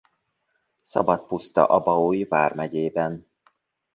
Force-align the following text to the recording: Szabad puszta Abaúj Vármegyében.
Szabad 0.81 1.21
puszta 1.27 1.65
Abaúj 1.65 2.23
Vármegyében. 2.23 3.27